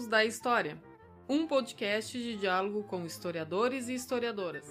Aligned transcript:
Minutos 0.00 0.06
da 0.06 0.24
História, 0.24 0.78
um 1.28 1.46
podcast 1.46 2.16
de 2.16 2.36
diálogo 2.36 2.82
com 2.84 3.04
historiadores 3.04 3.86
e 3.88 3.94
historiadoras. 3.94 4.64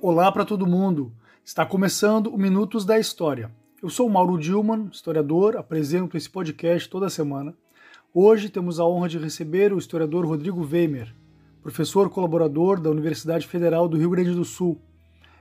Olá 0.00 0.32
para 0.32 0.46
todo 0.46 0.66
mundo! 0.66 1.12
Está 1.44 1.66
começando 1.66 2.28
o 2.28 2.38
Minutos 2.38 2.86
da 2.86 2.98
História. 2.98 3.50
Eu 3.82 3.90
sou 3.90 4.08
Mauro 4.08 4.38
Dilman, 4.38 4.88
historiador, 4.90 5.58
apresento 5.58 6.16
esse 6.16 6.30
podcast 6.30 6.88
toda 6.88 7.10
semana. 7.10 7.54
Hoje 8.14 8.48
temos 8.48 8.80
a 8.80 8.86
honra 8.86 9.10
de 9.10 9.18
receber 9.18 9.74
o 9.74 9.78
historiador 9.78 10.24
Rodrigo 10.24 10.66
Weimer, 10.66 11.14
professor 11.68 12.08
colaborador 12.08 12.80
da 12.80 12.88
Universidade 12.88 13.46
Federal 13.46 13.86
do 13.86 13.98
Rio 13.98 14.08
Grande 14.08 14.30
do 14.30 14.42
Sul. 14.42 14.80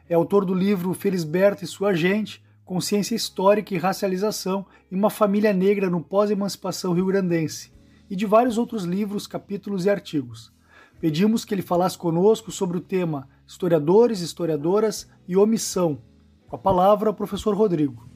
É 0.09 0.13
autor 0.13 0.43
do 0.43 0.53
livro 0.53 0.93
Felisberto 0.93 1.63
e 1.63 1.67
sua 1.67 1.93
gente, 1.93 2.43
Consciência 2.65 3.15
Histórica 3.15 3.73
e 3.73 3.77
Racialização 3.77 4.65
em 4.91 4.97
uma 4.97 5.09
Família 5.09 5.53
Negra 5.53 5.89
no 5.89 6.03
Pós-Emancipação 6.03 6.91
Rio-Grandense, 6.91 7.71
e 8.09 8.15
de 8.15 8.25
vários 8.25 8.57
outros 8.57 8.83
livros, 8.83 9.25
capítulos 9.25 9.85
e 9.85 9.89
artigos. 9.89 10.51
Pedimos 10.99 11.45
que 11.45 11.55
ele 11.55 11.61
falasse 11.61 11.97
conosco 11.97 12.51
sobre 12.51 12.75
o 12.77 12.81
tema 12.81 13.29
Historiadores, 13.47 14.19
Historiadoras 14.19 15.09
e 15.29 15.37
Omissão. 15.37 16.01
Com 16.49 16.57
a 16.57 16.59
palavra, 16.59 17.09
o 17.09 17.13
professor 17.13 17.55
Rodrigo. 17.55 18.06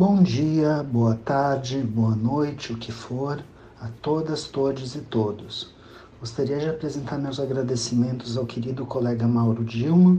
Bom 0.00 0.22
dia, 0.22 0.82
boa 0.82 1.14
tarde, 1.14 1.76
boa 1.82 2.16
noite, 2.16 2.72
o 2.72 2.78
que 2.78 2.90
for, 2.90 3.44
a 3.78 3.88
todas, 4.00 4.44
todos 4.44 4.94
e 4.94 5.00
todos. 5.02 5.74
Gostaria 6.18 6.58
de 6.58 6.70
apresentar 6.70 7.18
meus 7.18 7.38
agradecimentos 7.38 8.38
ao 8.38 8.46
querido 8.46 8.86
colega 8.86 9.28
Mauro 9.28 9.62
Dilma 9.62 10.16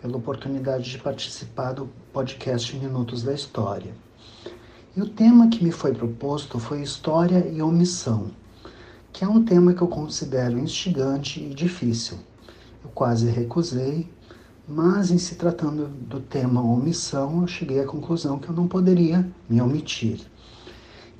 pela 0.00 0.16
oportunidade 0.16 0.90
de 0.90 0.98
participar 0.98 1.70
do 1.70 1.88
podcast 2.12 2.76
Minutos 2.76 3.22
da 3.22 3.32
História. 3.32 3.94
E 4.96 5.00
o 5.00 5.08
tema 5.08 5.46
que 5.46 5.62
me 5.62 5.70
foi 5.70 5.94
proposto 5.94 6.58
foi 6.58 6.82
História 6.82 7.46
e 7.46 7.62
Omissão, 7.62 8.32
que 9.12 9.22
é 9.22 9.28
um 9.28 9.44
tema 9.44 9.72
que 9.72 9.82
eu 9.82 9.88
considero 9.88 10.58
instigante 10.58 11.40
e 11.40 11.54
difícil. 11.54 12.18
Eu 12.84 12.90
quase 12.92 13.30
recusei, 13.30 14.10
mas, 14.68 15.10
em 15.10 15.18
se 15.18 15.34
tratando 15.34 15.88
do 15.88 16.20
tema 16.20 16.62
omissão, 16.62 17.42
eu 17.42 17.46
cheguei 17.46 17.80
à 17.80 17.84
conclusão 17.84 18.38
que 18.38 18.48
eu 18.48 18.54
não 18.54 18.68
poderia 18.68 19.26
me 19.48 19.60
omitir. 19.60 20.20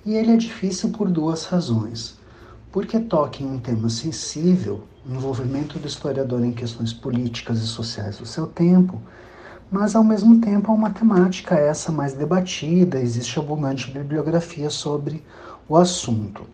E 0.06 0.14
ele 0.14 0.32
é 0.32 0.36
difícil 0.36 0.90
por 0.90 1.08
duas 1.10 1.44
razões. 1.44 2.18
Porque 2.70 2.98
toca 2.98 3.42
em 3.42 3.46
um 3.46 3.58
tema 3.58 3.90
sensível, 3.90 4.84
o 5.06 5.12
envolvimento 5.12 5.78
do 5.78 5.86
historiador 5.86 6.42
em 6.44 6.52
questões 6.52 6.92
políticas 6.92 7.58
e 7.58 7.66
sociais 7.66 8.16
do 8.16 8.24
seu 8.24 8.46
tempo, 8.46 9.00
mas 9.70 9.94
ao 9.94 10.04
mesmo 10.04 10.40
tempo 10.40 10.70
é 10.70 10.74
uma 10.74 10.90
temática 10.90 11.54
essa 11.54 11.90
mais 11.90 12.14
debatida, 12.14 13.00
existe 13.00 13.38
abundante 13.38 13.90
bibliografia 13.90 14.70
sobre 14.70 15.24
o 15.68 15.76
assunto. 15.76 16.46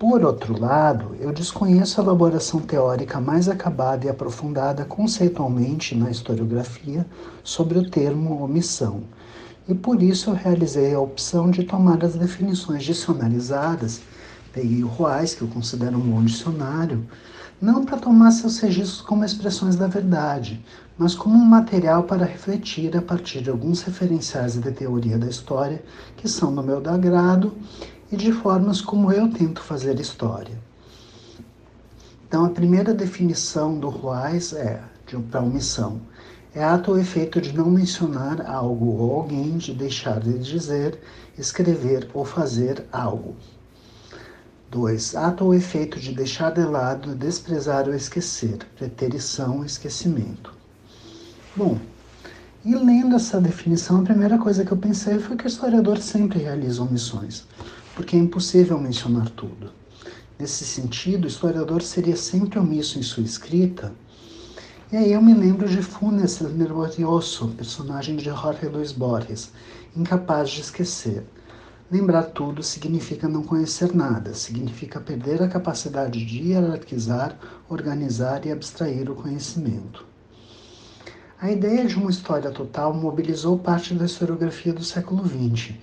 Por 0.00 0.24
outro 0.24 0.58
lado, 0.58 1.14
eu 1.20 1.30
desconheço 1.30 2.00
a 2.00 2.04
elaboração 2.04 2.58
teórica 2.58 3.20
mais 3.20 3.50
acabada 3.50 4.06
e 4.06 4.08
aprofundada 4.08 4.82
conceitualmente 4.82 5.94
na 5.94 6.10
historiografia 6.10 7.06
sobre 7.44 7.78
o 7.78 7.90
termo 7.90 8.42
omissão, 8.42 9.02
e 9.68 9.74
por 9.74 10.02
isso 10.02 10.30
eu 10.30 10.34
realizei 10.34 10.94
a 10.94 10.98
opção 10.98 11.50
de 11.50 11.64
tomar 11.64 12.02
as 12.02 12.14
definições 12.14 12.82
dicionarizadas, 12.82 14.00
peguei 14.54 14.82
o 14.82 14.88
Ruais, 14.88 15.34
que 15.34 15.42
eu 15.42 15.48
considero 15.48 15.98
um 15.98 16.10
bom 16.10 16.24
dicionário, 16.24 17.06
não 17.60 17.84
para 17.84 17.98
tomar 17.98 18.30
seus 18.30 18.58
registros 18.58 19.02
como 19.02 19.22
expressões 19.22 19.76
da 19.76 19.86
verdade, 19.86 20.64
mas 20.96 21.14
como 21.14 21.36
um 21.36 21.44
material 21.44 22.04
para 22.04 22.24
refletir 22.24 22.96
a 22.96 23.02
partir 23.02 23.42
de 23.42 23.50
alguns 23.50 23.82
referenciais 23.82 24.54
de 24.54 24.72
teoria 24.72 25.18
da 25.18 25.26
história 25.26 25.84
que 26.16 26.26
são 26.26 26.54
do 26.54 26.62
meu 26.62 26.78
agrado 26.78 27.52
e 28.10 28.16
de 28.16 28.32
formas 28.32 28.80
como 28.80 29.12
eu 29.12 29.28
tento 29.30 29.62
fazer 29.62 30.00
história. 30.00 30.58
Então, 32.26 32.44
a 32.44 32.50
primeira 32.50 32.92
definição 32.92 33.78
do 33.78 33.88
Ruais 33.88 34.52
é, 34.52 34.82
para 35.30 35.40
omissão, 35.40 36.00
é 36.54 36.62
ato 36.62 36.92
ou 36.92 36.98
efeito 36.98 37.40
de 37.40 37.52
não 37.56 37.70
mencionar 37.70 38.44
algo 38.44 38.86
ou 38.86 39.20
alguém, 39.20 39.56
de 39.56 39.72
deixar 39.72 40.20
de 40.20 40.38
dizer, 40.38 40.98
escrever 41.38 42.08
ou 42.12 42.24
fazer 42.24 42.84
algo. 42.92 43.36
2. 44.70 45.16
Ato 45.16 45.44
ou 45.44 45.54
efeito 45.54 45.98
de 45.98 46.12
deixar 46.12 46.50
de 46.50 46.62
lado, 46.62 47.14
desprezar 47.14 47.88
ou 47.88 47.94
esquecer, 47.94 48.58
preterição, 48.76 49.64
esquecimento. 49.64 50.52
Bom, 51.56 51.78
e 52.64 52.74
lendo 52.74 53.16
essa 53.16 53.40
definição, 53.40 54.00
a 54.00 54.04
primeira 54.04 54.38
coisa 54.38 54.64
que 54.64 54.70
eu 54.70 54.76
pensei 54.76 55.18
foi 55.18 55.36
que 55.36 55.44
o 55.44 55.48
historiador 55.48 55.98
sempre 55.98 56.40
realiza 56.40 56.82
omissões 56.82 57.44
porque 58.00 58.16
é 58.16 58.18
impossível 58.18 58.78
mencionar 58.78 59.28
tudo. 59.28 59.70
Nesse 60.38 60.64
sentido, 60.64 61.24
o 61.24 61.28
historiador 61.28 61.82
seria 61.82 62.16
sempre 62.16 62.58
omisso 62.58 62.98
em 62.98 63.02
sua 63.02 63.22
escrita. 63.22 63.92
E 64.90 64.96
aí 64.96 65.12
eu 65.12 65.20
me 65.20 65.34
lembro 65.34 65.68
de 65.68 65.82
Funes 65.82 66.40
el 66.40 66.48
Nervioso, 66.48 67.48
personagem 67.48 68.16
de 68.16 68.24
Jorge 68.24 68.66
Luis 68.68 68.90
Borges, 68.90 69.52
incapaz 69.94 70.48
de 70.48 70.62
esquecer. 70.62 71.24
Lembrar 71.90 72.22
tudo 72.22 72.62
significa 72.62 73.28
não 73.28 73.42
conhecer 73.42 73.94
nada, 73.94 74.32
significa 74.32 74.98
perder 74.98 75.42
a 75.42 75.48
capacidade 75.48 76.24
de 76.24 76.38
hierarquizar, 76.38 77.38
organizar 77.68 78.46
e 78.46 78.50
abstrair 78.50 79.10
o 79.10 79.14
conhecimento. 79.14 80.06
A 81.38 81.50
ideia 81.50 81.84
de 81.84 81.96
uma 81.96 82.10
história 82.10 82.50
total 82.50 82.94
mobilizou 82.94 83.58
parte 83.58 83.92
da 83.92 84.06
historiografia 84.06 84.72
do 84.72 84.84
século 84.84 85.22
XX, 85.22 85.74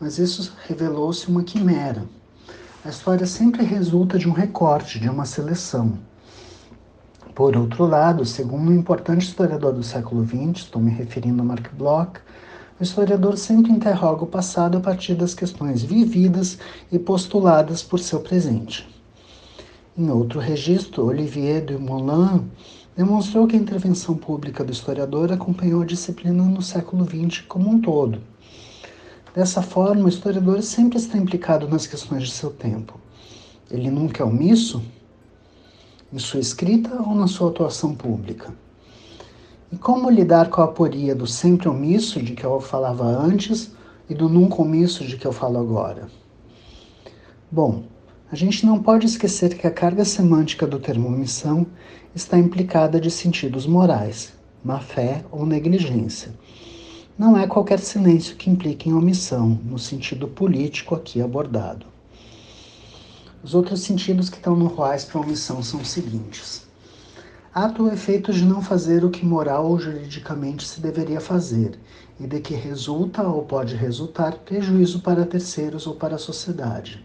mas 0.00 0.18
isso 0.18 0.52
revelou-se 0.66 1.28
uma 1.28 1.42
quimera. 1.42 2.04
A 2.84 2.88
história 2.88 3.26
sempre 3.26 3.64
resulta 3.64 4.18
de 4.18 4.28
um 4.28 4.32
recorte, 4.32 5.00
de 5.00 5.08
uma 5.08 5.24
seleção. 5.24 5.98
Por 7.34 7.56
outro 7.56 7.86
lado, 7.86 8.24
segundo 8.24 8.70
um 8.70 8.74
importante 8.74 9.26
historiador 9.26 9.72
do 9.72 9.82
século 9.82 10.24
XX, 10.24 10.64
estou 10.64 10.80
me 10.80 10.90
referindo 10.90 11.42
a 11.42 11.44
Mark 11.44 11.72
Bloch, 11.74 12.20
o 12.78 12.82
historiador 12.82 13.38
sempre 13.38 13.72
interroga 13.72 14.24
o 14.24 14.26
passado 14.26 14.76
a 14.76 14.80
partir 14.80 15.14
das 15.14 15.34
questões 15.34 15.82
vividas 15.82 16.58
e 16.92 16.98
postuladas 16.98 17.82
por 17.82 17.98
seu 17.98 18.20
presente. 18.20 18.86
Em 19.96 20.10
outro 20.10 20.38
registro, 20.38 21.06
Olivier 21.06 21.64
de 21.64 21.78
Moulin 21.78 22.44
demonstrou 22.94 23.46
que 23.46 23.56
a 23.56 23.58
intervenção 23.58 24.14
pública 24.14 24.62
do 24.62 24.72
historiador 24.72 25.32
acompanhou 25.32 25.82
a 25.82 25.86
disciplina 25.86 26.42
no 26.42 26.60
século 26.60 27.04
XX 27.04 27.40
como 27.48 27.70
um 27.70 27.80
todo 27.80 28.20
Dessa 29.36 29.60
forma, 29.60 30.06
o 30.06 30.08
historiador 30.08 30.62
sempre 30.62 30.96
está 30.96 31.18
implicado 31.18 31.68
nas 31.68 31.86
questões 31.86 32.22
de 32.22 32.30
seu 32.30 32.48
tempo. 32.48 32.98
Ele 33.70 33.90
nunca 33.90 34.22
é 34.22 34.26
omisso 34.26 34.82
em 36.10 36.18
sua 36.18 36.40
escrita 36.40 37.02
ou 37.02 37.14
na 37.14 37.26
sua 37.26 37.50
atuação 37.50 37.94
pública. 37.94 38.54
E 39.70 39.76
como 39.76 40.08
lidar 40.08 40.48
com 40.48 40.62
a 40.62 40.64
aporia 40.64 41.14
do 41.14 41.26
sempre 41.26 41.68
omisso, 41.68 42.22
de 42.22 42.32
que 42.32 42.44
eu 42.44 42.58
falava 42.62 43.04
antes, 43.04 43.72
e 44.08 44.14
do 44.14 44.26
nunca 44.26 44.62
omisso, 44.62 45.04
de 45.04 45.18
que 45.18 45.26
eu 45.26 45.32
falo 45.32 45.58
agora? 45.58 46.08
Bom, 47.52 47.84
a 48.32 48.36
gente 48.36 48.64
não 48.64 48.82
pode 48.82 49.04
esquecer 49.04 49.54
que 49.58 49.66
a 49.66 49.70
carga 49.70 50.06
semântica 50.06 50.66
do 50.66 50.78
termo 50.78 51.08
omissão 51.08 51.66
está 52.14 52.38
implicada 52.38 52.98
de 52.98 53.10
sentidos 53.10 53.66
morais, 53.66 54.32
má 54.64 54.80
fé 54.80 55.26
ou 55.30 55.44
negligência 55.44 56.32
não 57.18 57.34
é 57.34 57.46
qualquer 57.46 57.78
silêncio 57.78 58.36
que 58.36 58.50
implique 58.50 58.90
em 58.90 58.92
omissão, 58.92 59.58
no 59.64 59.78
sentido 59.78 60.28
político 60.28 60.94
aqui 60.94 61.22
abordado. 61.22 61.86
Os 63.42 63.54
outros 63.54 63.80
sentidos 63.80 64.28
que 64.28 64.36
estão 64.36 64.54
no 64.54 64.66
Ruais 64.66 65.04
para 65.04 65.20
omissão 65.22 65.62
são 65.62 65.80
os 65.80 65.88
seguintes. 65.88 66.66
Ato 67.54 67.84
ou 67.84 67.92
efeito 67.92 68.34
de 68.34 68.44
não 68.44 68.60
fazer 68.60 69.02
o 69.02 69.08
que 69.08 69.24
moral 69.24 69.66
ou 69.66 69.78
juridicamente 69.78 70.68
se 70.68 70.78
deveria 70.78 71.18
fazer, 71.18 71.78
e 72.20 72.26
de 72.26 72.38
que 72.38 72.54
resulta 72.54 73.22
ou 73.22 73.44
pode 73.44 73.74
resultar 73.74 74.38
prejuízo 74.40 75.00
para 75.00 75.24
terceiros 75.24 75.86
ou 75.86 75.94
para 75.94 76.16
a 76.16 76.18
sociedade. 76.18 77.02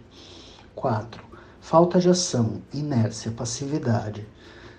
4. 0.75 1.23
Falta 1.61 2.01
de 2.01 2.09
ação, 2.09 2.61
inércia, 2.73 3.31
passividade. 3.31 4.27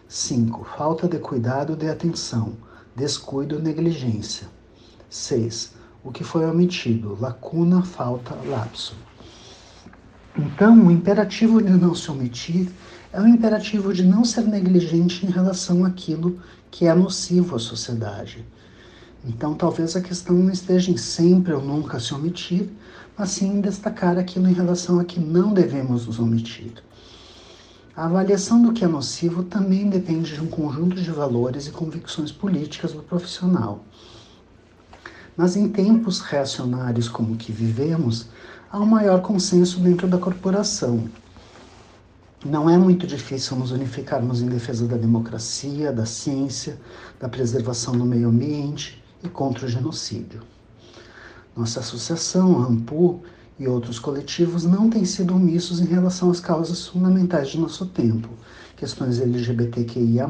5. 0.07 0.63
Falta 0.77 1.09
de 1.09 1.19
cuidado, 1.19 1.75
de 1.75 1.89
atenção, 1.89 2.53
descuido, 2.95 3.59
negligência. 3.59 4.47
6. 5.13 5.75
O 6.03 6.11
que 6.11 6.25
foi 6.25 6.47
omitido, 6.47 7.19
lacuna, 7.21 7.83
falta, 7.83 8.35
lapso. 8.47 8.97
Então, 10.35 10.87
o 10.87 10.91
imperativo 10.91 11.63
de 11.63 11.71
não 11.71 11.95
se 11.95 12.11
omitir 12.11 12.71
é 13.13 13.21
o 13.21 13.29
imperativo 13.29 13.93
de 13.93 14.03
não 14.03 14.25
ser 14.25 14.45
negligente 14.45 15.27
em 15.27 15.29
relação 15.31 15.85
àquilo 15.85 16.41
que 16.71 16.87
é 16.87 16.95
nocivo 16.95 17.57
à 17.57 17.59
sociedade. 17.59 18.43
Então, 19.23 19.55
talvez 19.55 19.95
a 19.95 20.01
questão 20.01 20.35
não 20.35 20.51
esteja 20.51 20.91
em 20.91 20.97
sempre 20.97 21.53
ou 21.53 21.63
nunca 21.63 22.01
se 22.01 22.15
omitir, 22.15 22.71
mas 23.17 23.33
sim 23.33 23.61
destacar 23.61 24.17
aquilo 24.17 24.49
em 24.49 24.55
relação 24.55 24.99
a 24.99 25.05
que 25.05 25.21
não 25.21 25.53
devemos 25.53 26.07
nos 26.07 26.19
omitir. 26.19 26.73
A 27.95 28.07
avaliação 28.07 28.63
do 28.63 28.73
que 28.73 28.83
é 28.83 28.89
nocivo 28.89 29.43
também 29.43 29.91
depende 29.91 30.33
de 30.33 30.41
um 30.41 30.47
conjunto 30.47 30.97
de 30.97 31.11
valores 31.11 31.67
e 31.67 31.71
convicções 31.71 32.33
políticas 32.33 32.93
do 32.93 33.03
profissional. 33.03 33.85
Mas 35.37 35.57
em 35.57 35.69
tempos 35.69 36.21
reacionários 36.21 37.09
como 37.09 37.35
o 37.35 37.37
que 37.37 37.53
vivemos, 37.53 38.29
há 38.71 38.79
um 38.79 38.87
maior 38.87 39.23
consenso 39.23 39.81
dentro 39.81 40.07
da 40.07 40.19
corporação. 40.19 41.09
Não 42.45 42.69
é 42.69 42.77
muito 42.77 43.07
difícil 43.07 43.57
nos 43.57 43.71
unificarmos 43.71 44.43
em 44.43 44.47
defesa 44.47 44.87
da 44.87 44.97
democracia, 44.97 45.93
da 45.93 46.05
ciência, 46.05 46.79
da 47.21 47.29
preservação 47.29 47.97
do 47.97 48.05
meio 48.05 48.29
ambiente 48.29 49.03
e 49.23 49.29
contra 49.29 49.67
o 49.67 49.69
genocídio. 49.69 50.43
Nossa 51.57 51.81
associação, 51.81 52.63
a 52.63 52.67
AMPU, 52.67 53.23
e 53.59 53.69
outros 53.69 53.99
coletivos 53.99 54.65
não 54.65 54.91
têm 54.91 55.05
sido 55.05 55.37
omissos 55.37 55.81
em 55.81 55.85
relação 55.85 56.31
às 56.31 56.41
causas 56.41 56.89
fundamentais 56.89 57.49
de 57.49 57.61
nosso 57.61 57.87
tempo, 57.87 58.29
questões 58.77 59.21
LGBTQIA, 59.21 60.27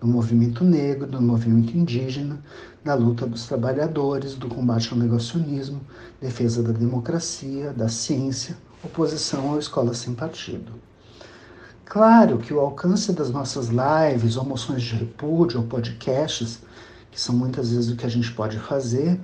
do 0.00 0.06
movimento 0.06 0.64
negro, 0.64 1.06
do 1.06 1.20
movimento 1.20 1.76
indígena, 1.76 2.38
da 2.84 2.94
luta 2.94 3.26
dos 3.26 3.46
trabalhadores, 3.46 4.34
do 4.34 4.48
combate 4.48 4.92
ao 4.92 4.98
negacionismo, 4.98 5.80
defesa 6.20 6.62
da 6.62 6.72
democracia, 6.72 7.72
da 7.72 7.88
ciência, 7.88 8.56
oposição 8.84 9.54
à 9.54 9.58
escola 9.58 9.94
sem 9.94 10.14
partido. 10.14 10.72
Claro 11.84 12.38
que 12.38 12.52
o 12.52 12.60
alcance 12.60 13.12
das 13.12 13.30
nossas 13.30 13.68
lives, 13.68 14.36
ou 14.36 14.44
moções 14.44 14.82
de 14.82 14.94
repúdio, 14.94 15.60
ou 15.60 15.66
podcasts, 15.66 16.60
que 17.10 17.20
são 17.20 17.34
muitas 17.34 17.70
vezes 17.70 17.90
o 17.90 17.96
que 17.96 18.04
a 18.04 18.10
gente 18.10 18.32
pode 18.32 18.58
fazer, 18.58 19.20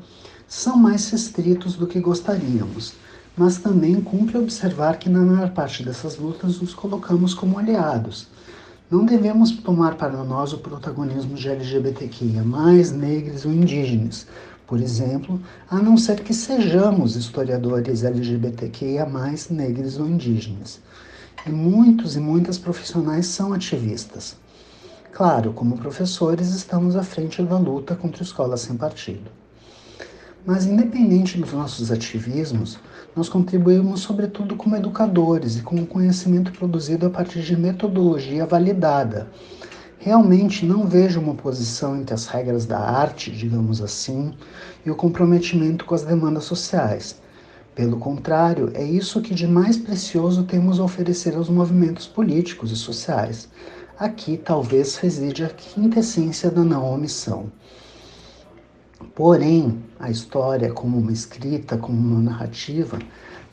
são 0.48 0.76
mais 0.76 1.10
restritos 1.10 1.76
do 1.76 1.86
que 1.86 2.00
gostaríamos, 2.00 2.94
mas 3.36 3.58
também 3.58 4.00
cumpre 4.00 4.38
observar 4.38 4.98
que 4.98 5.08
na 5.08 5.20
maior 5.20 5.50
parte 5.50 5.82
dessas 5.82 6.16
lutas 6.16 6.60
nos 6.60 6.74
colocamos 6.74 7.34
como 7.34 7.58
aliados. 7.58 8.28
Não 8.92 9.06
devemos 9.06 9.52
tomar 9.52 9.94
para 9.94 10.22
nós 10.22 10.52
o 10.52 10.58
protagonismo 10.58 11.34
de 11.34 11.48
LGBTQIA, 11.48 12.44
negros 12.92 13.46
ou 13.46 13.50
indígenas, 13.50 14.26
por 14.66 14.78
exemplo, 14.82 15.40
a 15.70 15.78
não 15.78 15.96
ser 15.96 16.22
que 16.22 16.34
sejamos 16.34 17.16
historiadores 17.16 18.04
LGBTQIA, 18.04 19.06
negros 19.48 19.98
ou 19.98 20.06
indígenas. 20.06 20.78
E 21.46 21.50
muitos 21.50 22.16
e 22.16 22.20
muitas 22.20 22.58
profissionais 22.58 23.24
são 23.24 23.54
ativistas. 23.54 24.36
Claro, 25.10 25.54
como 25.54 25.78
professores, 25.78 26.50
estamos 26.50 26.94
à 26.94 27.02
frente 27.02 27.42
da 27.42 27.56
luta 27.56 27.96
contra 27.96 28.22
a 28.22 28.26
escola 28.26 28.58
sem 28.58 28.76
partido. 28.76 29.30
Mas, 30.44 30.66
independente 30.66 31.38
dos 31.38 31.52
nossos 31.52 31.92
ativismos, 31.92 32.76
nós 33.14 33.28
contribuímos 33.28 34.00
sobretudo 34.00 34.56
como 34.56 34.74
educadores 34.74 35.56
e 35.56 35.62
com 35.62 35.76
o 35.76 35.86
conhecimento 35.86 36.50
produzido 36.50 37.06
a 37.06 37.10
partir 37.10 37.42
de 37.42 37.56
metodologia 37.56 38.44
validada. 38.44 39.28
Realmente 40.00 40.66
não 40.66 40.84
vejo 40.84 41.20
uma 41.20 41.30
oposição 41.30 41.96
entre 41.96 42.12
as 42.12 42.26
regras 42.26 42.66
da 42.66 42.80
arte, 42.80 43.30
digamos 43.30 43.80
assim, 43.80 44.34
e 44.84 44.90
o 44.90 44.96
comprometimento 44.96 45.84
com 45.84 45.94
as 45.94 46.02
demandas 46.02 46.42
sociais. 46.42 47.20
Pelo 47.72 47.96
contrário, 47.98 48.72
é 48.74 48.82
isso 48.82 49.22
que 49.22 49.32
de 49.32 49.46
mais 49.46 49.76
precioso 49.76 50.42
temos 50.42 50.80
a 50.80 50.82
oferecer 50.82 51.36
aos 51.36 51.48
movimentos 51.48 52.08
políticos 52.08 52.72
e 52.72 52.76
sociais. 52.76 53.48
Aqui 53.96 54.36
talvez 54.36 54.96
reside 54.96 55.44
a 55.44 55.48
quintessência 55.48 56.50
da 56.50 56.64
não 56.64 56.92
omissão. 56.92 57.46
Porém, 59.14 59.82
a 59.98 60.10
história, 60.10 60.72
como 60.72 60.98
uma 60.98 61.12
escrita, 61.12 61.76
como 61.76 61.98
uma 61.98 62.20
narrativa, 62.20 62.98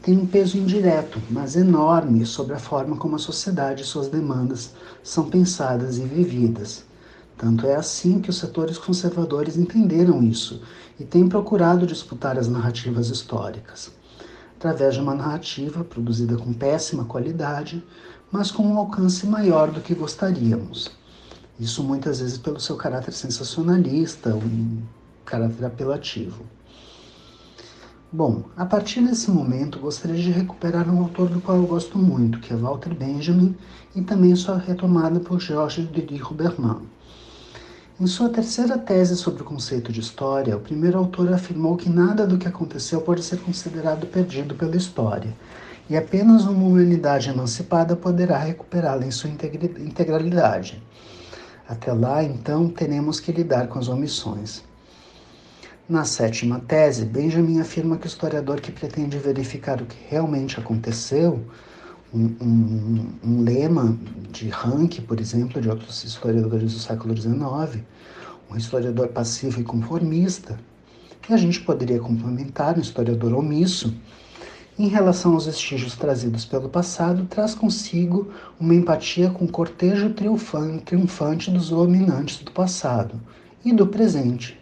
tem 0.02 0.18
um 0.18 0.26
peso 0.26 0.58
indireto, 0.58 1.22
mas 1.30 1.56
enorme, 1.56 2.26
sobre 2.26 2.54
a 2.54 2.60
forma 2.60 2.96
como 2.96 3.18
a 3.18 3.20
sociedade 3.20 3.84
e 3.84 3.86
suas 3.86 4.08
demandas 4.08 4.74
são 5.04 5.30
pensadas 5.30 5.98
e 5.98 6.04
vividas. 6.04 6.86
Tanto 7.38 7.66
é 7.66 7.76
assim 7.76 8.20
que 8.22 8.30
os 8.30 8.38
setores 8.38 8.78
conservadores 8.78 9.58
entenderam 9.58 10.24
isso 10.24 10.62
e 11.00 11.04
têm 11.04 11.28
procurado 11.28 11.86
disputar 11.86 12.38
as 12.38 12.48
narrativas 12.48 13.10
históricas. 13.10 13.92
Através 14.58 14.96
de 14.96 15.02
uma 15.02 15.16
narrativa 15.16 15.84
produzida 15.84 16.38
com 16.38 16.54
péssima 16.54 17.06
qualidade, 17.06 17.84
mas 18.32 18.52
com 18.52 18.64
um 18.64 18.78
alcance 18.78 19.26
maior 19.26 19.72
do 19.72 19.82
que 19.82 19.94
gostaríamos. 19.94 20.92
Isso 21.60 21.84
muitas 21.84 22.20
vezes 22.20 22.38
pelo 22.38 22.60
seu 22.60 22.76
caráter 22.76 23.14
sensacionalista, 23.14 24.38
caráter 25.30 25.64
apelativo. 25.64 26.44
Bom, 28.12 28.46
a 28.58 28.66
partir 28.66 29.02
desse 29.02 29.30
momento 29.30 29.78
gostaria 29.78 30.20
de 30.20 30.32
recuperar 30.32 30.90
um 30.90 31.04
autor 31.04 31.30
do 31.30 31.40
qual 31.40 31.58
eu 31.58 31.68
gosto 31.68 32.00
muito, 32.00 32.40
que 32.40 32.52
é 32.52 32.56
Walter 32.56 32.96
Benjamin, 32.96 33.56
e 33.96 34.02
também 34.02 34.36
sua 34.36 34.58
retomada 34.58 35.20
por 35.20 35.40
Georges 35.40 35.88
Didi 35.92 36.20
Huberman. 36.20 36.82
Em 38.02 38.08
sua 38.08 38.30
terceira 38.30 38.80
tese 38.80 39.16
sobre 39.16 39.44
o 39.44 39.46
conceito 39.46 39.92
de 39.92 40.00
história, 40.00 40.58
o 40.58 40.60
primeiro 40.60 40.98
autor 40.98 41.32
afirmou 41.32 41.78
que 41.78 41.90
nada 41.90 42.26
do 42.26 42.40
que 42.40 42.48
aconteceu 42.48 43.02
pode 43.02 43.22
ser 43.24 43.40
considerado 43.42 44.08
perdido 44.08 44.56
pela 44.56 44.76
história, 44.76 45.36
e 45.88 45.96
apenas 45.96 46.46
uma 46.46 46.66
humanidade 46.66 47.30
emancipada 47.30 47.96
poderá 47.96 48.40
recuperá-la 48.40 49.06
em 49.06 49.12
sua 49.12 49.30
integralidade. 49.30 50.82
Até 51.68 51.94
lá, 51.94 52.24
então, 52.24 52.68
teremos 52.70 53.20
que 53.20 53.32
lidar 53.32 53.68
com 53.68 53.78
as 53.78 53.88
omissões. 53.88 54.68
Na 55.90 56.06
sétima 56.06 56.60
tese, 56.60 57.04
Benjamin 57.04 57.60
afirma 57.60 57.98
que 57.98 58.06
o 58.06 58.08
historiador 58.08 58.62
que 58.62 58.72
pretende 58.72 59.18
verificar 59.18 59.82
o 59.82 59.88
que 59.88 59.98
realmente 60.08 60.60
aconteceu, 60.60 61.44
um, 62.14 62.26
um, 62.40 63.08
um 63.24 63.42
lema 63.42 63.98
de 64.32 64.50
Rank, 64.50 65.00
por 65.08 65.20
exemplo, 65.20 65.60
de 65.60 65.68
outros 65.68 66.04
historiadores 66.04 66.74
do 66.74 66.80
século 66.80 67.18
XIX, 67.20 67.84
um 68.52 68.56
historiador 68.56 69.08
passivo 69.08 69.62
e 69.62 69.64
conformista, 69.64 70.60
e 71.28 71.34
a 71.34 71.38
gente 71.38 71.60
poderia 71.62 72.00
complementar 72.00 72.78
um 72.78 72.82
historiador 72.82 73.34
omisso, 73.34 73.92
em 74.78 74.90
relação 74.90 75.34
aos 75.34 75.48
vestígios 75.48 75.98
trazidos 75.98 76.46
pelo 76.46 76.70
passado, 76.70 77.26
traz 77.26 77.56
consigo 77.56 78.32
uma 78.60 78.76
empatia 78.76 79.32
com 79.32 79.46
o 79.46 79.52
cortejo 79.52 80.12
triunfante, 80.12 81.50
dos 81.50 81.70
dominantes 81.70 82.44
do 82.44 82.52
passado 82.52 83.20
e 83.66 83.74
do 83.74 83.88
presente, 83.88 84.59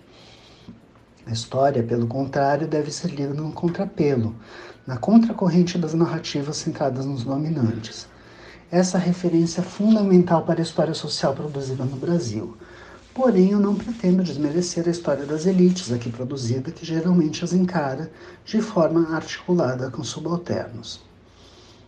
a 1.27 1.31
história, 1.33 1.83
pelo 1.83 2.07
contrário, 2.07 2.67
deve 2.67 2.89
ser 2.89 3.09
lida 3.09 3.33
no 3.33 3.51
contrapelo, 3.51 4.33
na 4.85 4.95
contracorrente 4.95 5.77
das 5.77 5.93
narrativas 5.93 6.55
centradas 6.55 7.05
nos 7.05 7.25
dominantes. 7.25 8.07
Essa 8.71 8.97
referência 8.97 9.59
é 9.59 9.63
fundamental 9.63 10.43
para 10.43 10.61
a 10.61 10.63
história 10.63 10.93
social 10.93 11.33
produzida 11.33 11.83
no 11.83 11.97
Brasil. 11.97 12.55
Porém, 13.13 13.51
eu 13.51 13.59
não 13.59 13.75
pretendo 13.75 14.23
desmerecer 14.23 14.87
a 14.87 14.91
história 14.91 15.25
das 15.25 15.45
elites 15.45 15.91
aqui 15.91 16.09
produzida, 16.09 16.71
que 16.71 16.85
geralmente 16.85 17.43
as 17.43 17.51
encara 17.51 18.09
de 18.45 18.61
forma 18.61 19.13
articulada 19.13 19.91
com 19.91 20.03
subalternos. 20.03 21.01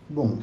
Bom, 0.10 0.40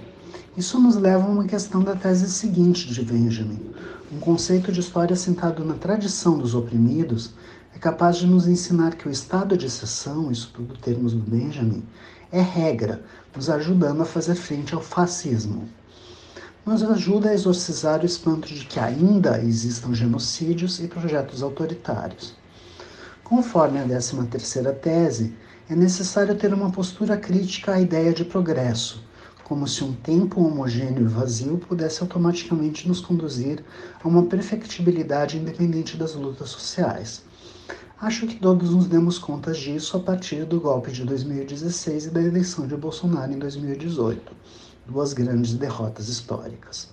isso 0.57 0.81
nos 0.81 0.97
leva 0.97 1.25
a 1.25 1.29
uma 1.29 1.45
questão 1.45 1.83
da 1.83 1.95
tese 1.95 2.31
seguinte 2.31 2.91
de 2.91 3.03
Benjamin. 3.03 3.75
Um 4.11 4.21
conceito 4.21 4.73
de 4.73 4.81
história 4.81 5.13
assentado 5.13 5.65
na 5.65 5.75
tradição 5.75 6.39
dos 6.39 6.55
oprimidos 6.55 7.35
é 7.77 7.79
capaz 7.79 8.17
de 8.17 8.27
nos 8.27 8.49
ensinar 8.49 8.95
que 8.95 9.07
o 9.07 9.11
estado 9.11 9.55
de 9.55 9.67
exceção, 9.67 10.33
isso 10.33 10.51
tudo 10.55 10.79
termos 10.79 11.13
do 11.13 11.21
Benjamin, 11.21 11.85
é 12.33 12.41
regra, 12.41 13.03
nos 13.35 13.51
ajudando 13.51 14.01
a 14.01 14.07
fazer 14.07 14.35
frente 14.35 14.75
ao 14.75 14.81
fascismo. 14.81 15.69
Nos 16.65 16.83
ajuda 16.83 17.29
a 17.29 17.35
exorcizar 17.35 18.01
o 18.01 18.07
espanto 18.07 18.49
de 18.49 18.65
que 18.65 18.81
ainda 18.81 19.43
existam 19.43 19.93
genocídios 19.93 20.81
e 20.81 20.89
projetos 20.89 21.43
autoritários. 21.43 22.35
Conforme 23.23 23.79
a 23.79 23.87
13ª 23.87 24.73
tese, 24.77 25.35
é 25.69 25.77
necessário 25.77 26.35
ter 26.35 26.55
uma 26.55 26.73
postura 26.73 27.19
crítica 27.19 27.75
à 27.75 27.81
ideia 27.81 28.15
de 28.15 28.25
progresso, 28.25 29.05
como 29.45 29.69
se 29.69 29.85
um 29.85 29.93
tempo 29.93 30.43
homogêneo 30.43 31.03
e 31.03 31.09
vazio 31.09 31.59
pudesse 31.59 32.01
automaticamente 32.01 32.89
nos 32.89 33.03
conduzir 33.03 33.63
a 34.03 34.09
uma 34.09 34.25
perfectibilidade 34.25 35.37
independente 35.37 35.95
das 35.95 36.15
lutas 36.15 36.49
sociais. 36.49 37.27
Acho 37.99 38.27
que 38.27 38.37
todos 38.37 38.75
nos 38.75 38.87
demos 38.87 39.19
conta 39.19 39.53
disso 39.53 39.97
a 39.97 40.01
partir 40.01 40.45
do 40.45 40.61
golpe 40.61 40.93
de 40.93 41.03
2016 41.03 42.05
e 42.05 42.11
da 42.11 42.21
eleição 42.21 42.67
de 42.67 42.77
Bolsonaro 42.77 43.33
em 43.33 43.39
2018, 43.39 44.35
duas 44.87 45.15
grandes 45.15 45.55
derrotas 45.55 46.11
históricas. 46.11 46.91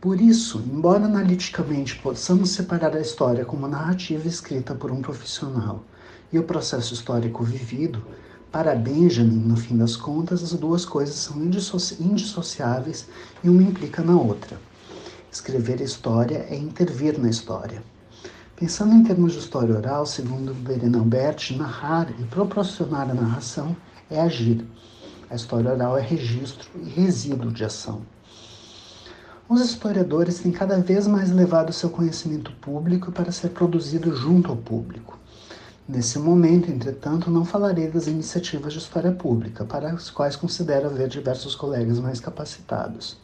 Por 0.00 0.18
isso, 0.18 0.64
embora 0.66 1.04
analiticamente 1.04 1.96
possamos 1.96 2.48
separar 2.52 2.96
a 2.96 3.00
história 3.00 3.44
como 3.44 3.68
narrativa 3.68 4.26
escrita 4.26 4.74
por 4.74 4.90
um 4.90 5.02
profissional 5.02 5.84
e 6.32 6.38
o 6.38 6.44
processo 6.44 6.94
histórico 6.94 7.44
vivido, 7.44 8.02
para 8.50 8.74
Benjamin, 8.74 9.36
no 9.36 9.56
fim 9.58 9.76
das 9.76 9.96
contas, 9.96 10.42
as 10.42 10.54
duas 10.54 10.86
coisas 10.86 11.16
são 11.16 11.36
indissociáveis 11.42 13.06
e 13.44 13.50
uma 13.50 13.62
implica 13.62 14.02
na 14.02 14.16
outra. 14.16 14.58
Escrever 15.30 15.82
história 15.82 16.46
é 16.48 16.56
intervir 16.56 17.20
na 17.20 17.28
história. 17.28 17.82
Pensando 18.58 18.92
em 18.92 19.04
termos 19.04 19.34
de 19.34 19.38
história 19.38 19.72
oral, 19.72 20.04
segundo 20.04 20.52
Verena 20.52 20.98
Alberti, 20.98 21.56
narrar 21.56 22.10
e 22.18 22.24
proporcionar 22.24 23.08
a 23.08 23.14
narração 23.14 23.76
é 24.10 24.20
agir. 24.20 24.66
A 25.30 25.36
história 25.36 25.70
oral 25.70 25.96
é 25.96 26.00
registro 26.00 26.68
e 26.74 26.88
resíduo 26.88 27.52
de 27.52 27.64
ação. 27.64 28.02
Os 29.48 29.60
historiadores 29.60 30.40
têm 30.40 30.50
cada 30.50 30.76
vez 30.80 31.06
mais 31.06 31.30
levado 31.30 31.72
seu 31.72 31.88
conhecimento 31.88 32.50
público 32.54 33.12
para 33.12 33.30
ser 33.30 33.50
produzido 33.50 34.12
junto 34.16 34.50
ao 34.50 34.56
público. 34.56 35.16
Nesse 35.88 36.18
momento, 36.18 36.68
entretanto, 36.68 37.30
não 37.30 37.44
falarei 37.44 37.88
das 37.88 38.08
iniciativas 38.08 38.72
de 38.72 38.80
história 38.80 39.12
pública, 39.12 39.64
para 39.64 39.92
as 39.92 40.10
quais 40.10 40.34
considero 40.34 40.88
haver 40.88 41.06
diversos 41.06 41.54
colegas 41.54 42.00
mais 42.00 42.18
capacitados. 42.18 43.18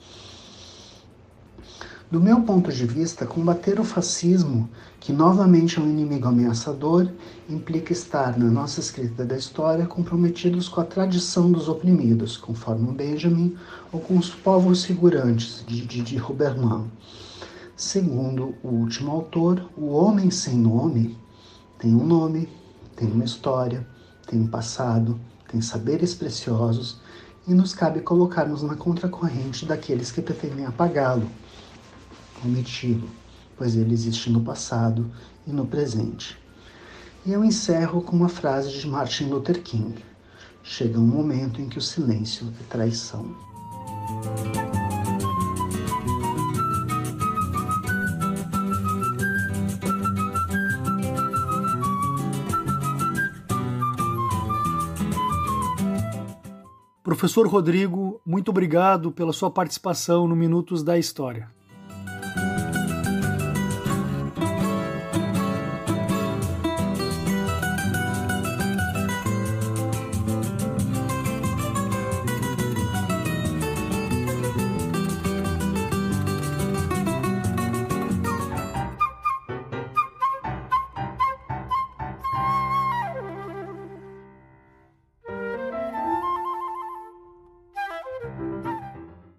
Do 2.15 2.21
meu 2.21 2.41
ponto 2.43 2.71
de 2.71 2.87
vista, 2.87 3.27
combater 3.27 3.81
o 3.81 3.83
fascismo, 3.83 4.71
que 5.01 5.13
novamente 5.13 5.81
é 5.81 5.83
um 5.83 5.91
inimigo 5.91 6.29
ameaçador, 6.29 7.11
implica 7.51 7.93
estar, 7.93 8.39
na 8.39 8.49
nossa 8.49 8.79
escrita 8.79 9.25
da 9.25 9.37
história, 9.37 9.85
comprometidos 9.85 10.69
com 10.69 10.81
a 10.81 10.85
tradição 10.85 11.51
dos 11.51 11.69
oprimidos, 11.69 12.37
conforme 12.37 12.93
Benjamin, 12.93 13.57
ou 13.93 13.99
com 13.99 14.17
os 14.17 14.31
povos 14.31 14.85
figurantes, 14.85 15.65
de 15.67 15.85
Didi 15.85 16.23
Huberman. 16.23 16.85
Segundo 17.77 18.55
o 18.63 18.69
último 18.69 19.11
autor, 19.11 19.69
o 19.77 19.87
homem 19.89 20.31
sem 20.31 20.55
nome 20.55 21.19
tem 21.81 21.97
um 21.97 22.07
nome, 22.07 22.49
tem 22.95 23.11
uma 23.11 23.25
história, 23.25 23.85
tem 24.29 24.41
um 24.41 24.47
passado, 24.47 25.19
tem 25.51 25.61
saberes 25.61 26.15
preciosos 26.15 27.01
e 27.45 27.53
nos 27.53 27.75
cabe 27.75 27.99
colocarmos 28.01 28.63
na 28.63 28.77
contracorrente 28.77 29.67
daqueles 29.67 30.13
que 30.13 30.23
pretendem 30.23 30.65
apagá-lo, 30.65 31.29
omiti-lo, 32.47 33.09
pois 33.57 33.77
ele 33.77 33.93
existe 33.93 34.31
no 34.31 34.41
passado 34.41 35.11
e 35.47 35.53
no 35.53 35.67
presente. 35.67 36.39
E 37.27 37.33
eu 37.33 37.43
encerro 37.43 38.03
com 38.03 38.15
uma 38.15 38.29
frase 38.29 38.71
de 38.79 38.87
Martin 38.87 39.25
Luther 39.25 39.63
King: 39.63 39.95
Chega 40.63 40.99
um 40.99 41.07
momento 41.07 41.61
em 41.61 41.69
que 41.69 41.79
o 41.79 41.83
silêncio 41.83 42.53
é 42.61 42.65
traição. 42.71 43.35
Professor 57.03 57.47
Rodrigo, 57.47 58.21
muito 58.27 58.51
obrigado 58.51 59.13
pela 59.13 59.33
sua 59.33 59.51
participação 59.51 60.27
no 60.27 60.35
Minutos 60.35 60.83
da 60.83 60.99
História. 60.99 61.49